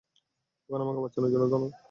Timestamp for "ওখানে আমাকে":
0.69-1.01